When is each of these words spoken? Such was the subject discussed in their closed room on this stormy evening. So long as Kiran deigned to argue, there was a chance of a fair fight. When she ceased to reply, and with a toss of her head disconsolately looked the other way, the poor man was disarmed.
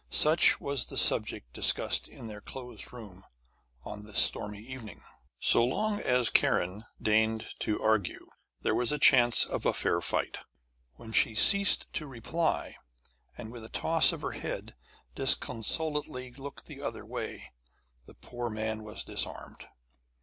Such 0.09 0.59
was 0.59 0.87
the 0.87 0.97
subject 0.97 1.53
discussed 1.53 2.07
in 2.07 2.25
their 2.25 2.41
closed 2.41 2.91
room 2.91 3.23
on 3.83 4.01
this 4.03 4.17
stormy 4.17 4.63
evening. 4.63 5.03
So 5.39 5.63
long 5.63 5.99
as 5.99 6.31
Kiran 6.31 6.85
deigned 6.99 7.45
to 7.59 7.79
argue, 7.79 8.25
there 8.63 8.73
was 8.73 8.91
a 8.91 8.97
chance 8.97 9.45
of 9.45 9.63
a 9.63 9.73
fair 9.73 10.01
fight. 10.01 10.39
When 10.95 11.11
she 11.11 11.35
ceased 11.35 11.85
to 11.93 12.07
reply, 12.07 12.77
and 13.37 13.51
with 13.51 13.63
a 13.63 13.69
toss 13.69 14.11
of 14.11 14.21
her 14.23 14.31
head 14.31 14.75
disconsolately 15.13 16.31
looked 16.33 16.65
the 16.65 16.81
other 16.81 17.05
way, 17.05 17.51
the 18.07 18.15
poor 18.15 18.49
man 18.49 18.83
was 18.83 19.03
disarmed. 19.03 19.67